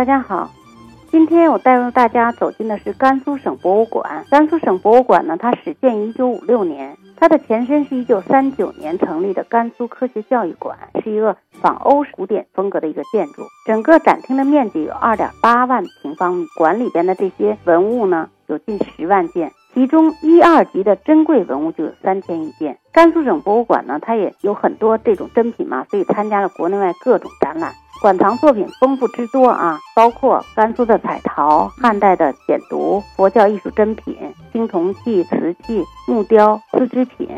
[0.00, 0.50] 大家好，
[1.10, 4.24] 今天我带入大家走进的是甘肃省博物馆。
[4.30, 10.74] 甘肃省博物馆呢，它始建于一九五六年，它的前身是一九三九年成立的甘肃科学教育馆，
[11.04, 13.42] 是一个仿欧式古典风格的一个建筑。
[13.66, 19.52] 整个展厅的面积有二点八万平方米，馆里边的这些文物呢，有近十万件。
[19.74, 22.78] 其中一二级的珍贵文物就有三千余件。
[22.90, 27.74] 甘肃省博物馆呢，它也有很多这种珍品嘛，所以参加了国内外各种展览。
[28.00, 34.16] 馆藏作品丰富之多啊，包括甘肃的彩陶、汉代的简牍、佛教艺术珍品、
[34.50, 37.28] 青铜器、瓷器、木雕、丝织品、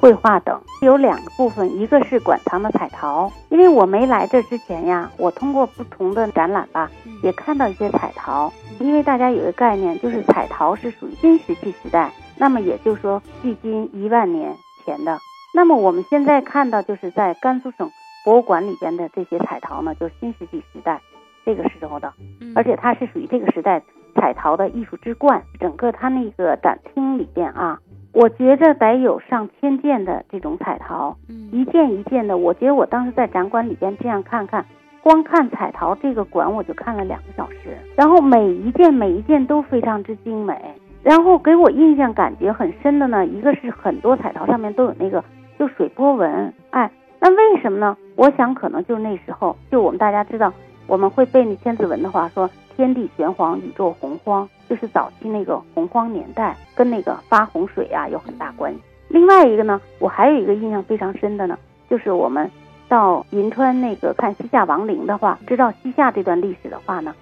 [0.00, 0.58] 绘画等。
[0.80, 6.90] 有两个部分，一个是馆藏的彩陶，因为我没来这之前呀，我通过不同的展览吧，
[7.22, 8.50] 也看到一些彩陶。
[8.78, 14.56] 因为大家有一个概念，就是彩陶是属于新石器时代，那么也就是说距今一万年
[14.86, 15.18] 前的。
[15.52, 17.90] 那么我们现在看到，就是在甘肃省。
[18.26, 21.00] 博物馆里边的这些彩陶呢，就是新石器时代
[21.44, 22.12] 这个时候的，
[22.56, 23.80] 而且它是属于这个时代
[24.16, 25.40] 彩陶的艺术之冠。
[25.60, 27.78] 整个它那个展厅里边啊，
[28.12, 31.16] 我觉着得有上千件的这种彩陶，
[31.52, 32.36] 一件一件的。
[32.36, 34.66] 我觉得我当时在展馆里边这样看看，
[35.04, 40.60] 光看彩陶这个馆我就看了两个小时，然后每一件每一件都非常之精美。
[41.04, 45.22] 然后给我印象感觉很深的呢，一个是很多彩陶上面都有那个
[45.56, 46.90] 就水波纹，哎。
[47.18, 47.96] 那为什么呢？
[48.16, 50.52] 我想可能就是那时候，就我们大家知道，
[50.86, 58.80] 我们会背那千字文的话，说天地玄黄，宇宙洪荒，就是早期那个洪荒年代，跟那个发洪水啊有很大关系。
[59.08, 61.58] 另外一个呢，我还有一个印象非常深的呢，
[61.90, 62.50] 就是我们
[62.88, 67.14] 到银川那个看西夏王陵的话，知道西夏这段历史的话呢，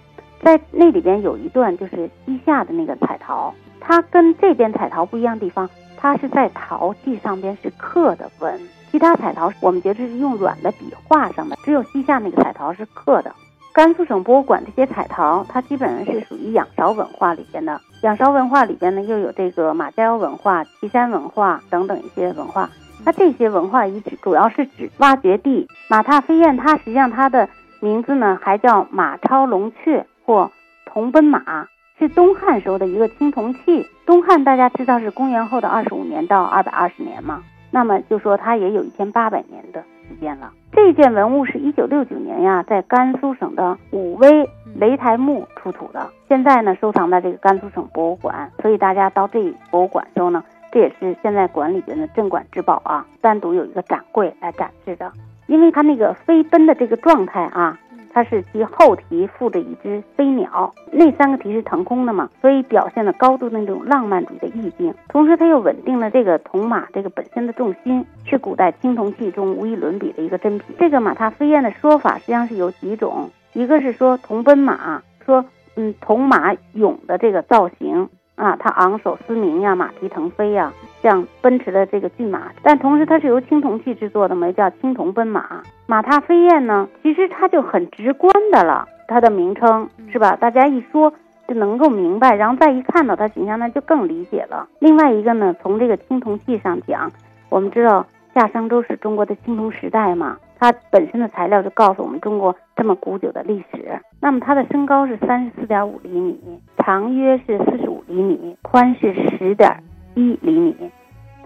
[0.43, 8.61] 在那里边有一段就是西夏的那个彩陶，它跟这边彩陶不一样的地方，它是在陶器上边是刻的文。
[8.95, 13.35] 其他彩陶我们觉得是用软的笔画上的，只有西夏那个彩陶是刻的。
[13.73, 17.81] 甘肃省博物馆这些彩陶，它基本上是属于仰韶文化里边的。
[18.03, 22.71] 仰韶文化里边呢，又有这个马家窑文化、岐山文化等等一些文化。
[23.05, 25.67] 它这些文化遗址主要是指挖掘地。
[25.89, 27.49] 马踏飞燕，它实际上它的
[27.81, 30.53] 名字呢还叫马超龙雀或
[30.87, 31.67] 铜奔马，
[31.99, 33.91] 是东汉时候的一个青铜器。
[34.07, 37.43] 东汉大家知道是公元后的二十五年到二百二十年吗？
[37.75, 40.53] 那么就说它也有一千八百年的时间了。
[40.71, 48.49] 这件文物是一九六九年呀，在甘肃省的武威雷台墓出土的，现在呢收藏在这个甘肃省博物馆。
[48.63, 55.11] 所以大家到这博物馆时候呢，这也是现在馆里边的镇馆之宝啊，单独有一个展柜来展示的，
[55.49, 57.77] 因为它那个飞奔的这个状态啊。
[58.15, 64.95] 它是其后蹄附着一只飞鸟，那三个蹄是腾空的嘛，所以表现了高度那种浪漫主义的意境。
[65.09, 70.77] 同时，它又稳定了这个铜马这个本身的重心，是古代青铜器中无与伦比的一个珍品。
[70.79, 75.45] 这个马踏飞燕的说法实际上是有几种，一个是说铜奔马，说
[75.75, 78.09] 嗯铜马俑的这个造型。
[78.37, 80.73] 啊，它昂首嘶鸣呀，马蹄腾飞呀，
[81.03, 82.51] 像奔驰的这个骏马。
[82.63, 85.63] 但同时，它是由青铜器制作的嘛，叫青铜奔马。
[85.87, 90.35] 马踏飞燕呢，其实它就很直观的了，它的名称是吧？
[90.37, 91.13] 大家一说
[91.47, 94.67] 就能够明白，然后再一看到它形象，那就更理解了。
[94.81, 97.11] 另外一个呢，从这个青铜器上讲，
[97.51, 100.37] 我们知道夏商周是中国的青铜时代嘛。
[100.59, 104.01] 它本身的材料就告诉我们中国这么古久的历史。
[104.25, 110.75] 那么它的身高是三十四点五厘米，长约是四十五厘米，宽是十点一厘米。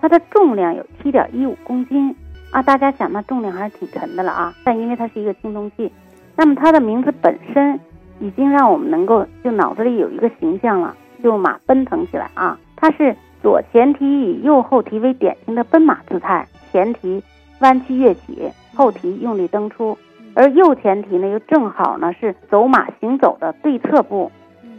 [0.01, 2.15] 它的重量有七点一五公斤
[2.53, 2.63] 啊！
[2.63, 4.55] 大家想，那重量还是挺沉的了啊。
[4.63, 5.93] 但因为它是一个青铜器，
[6.37, 7.81] 那么它的名字本身
[8.21, 12.57] 已经让我们能够就脑子里有一个形象了，就马奔腾起来啊！
[12.77, 17.21] 它是左前蹄以右后蹄为典型的奔马姿态，前蹄
[17.59, 18.53] 弯曲跃起。
[18.77, 19.99] 后蹄用力蹬出，
[20.39, 24.31] 而右前蹄呢又正好呢是走马行走的对侧部，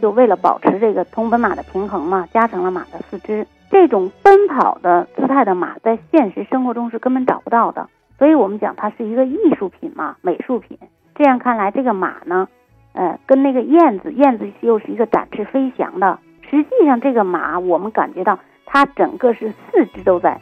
[0.01, 3.45] 就为了保持这个铜奔马的平衡嘛，加成了马的四肢。
[3.69, 10.79] 这种奔跑的姿态的马，在现实生活中是根本找不到的，所以我们讲它是一个艺术品嘛，美术品。
[11.13, 12.47] 这样看来，这个马呢，
[12.93, 16.19] 呃，跟那个燕子，燕子又是一个展翅飞翔的。
[16.49, 20.39] 实际上，这个马我们感觉到它整个是四肢都在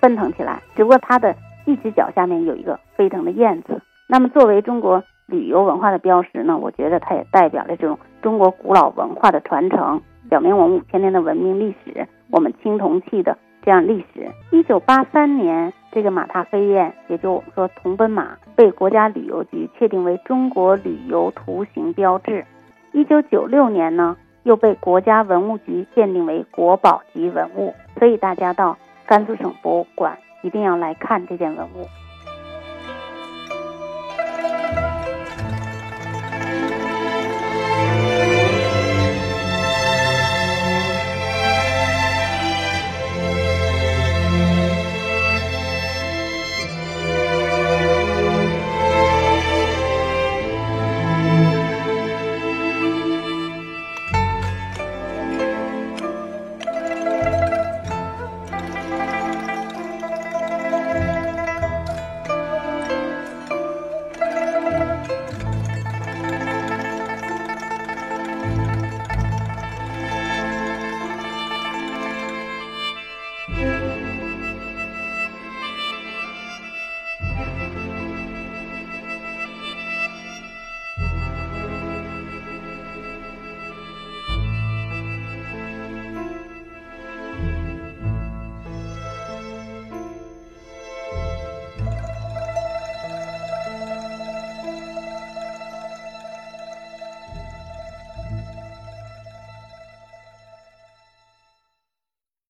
[0.00, 1.34] 奔腾起来，只不过它的。
[1.64, 3.80] 一只脚下面有一个飞腾的燕子，
[4.12, 14.30] 那么作为中国旅游文化的标识呢，我觉得它也代表了这种中国古老文化的传承，表明我们五千年的文明历史，我们青铜器的这样历史。
[14.50, 22.44] 一九八三年，这个马踏飞燕，也就我们说铜奔马，被国家旅游局确定为中国旅游图形标志。
[22.92, 27.72] 一九九六年呢，又被国家文物局鉴定为国宝级文物。
[27.98, 28.76] 所以大家到
[29.06, 30.18] 甘肃省博物馆。
[30.42, 31.86] 一定要来看这件文物。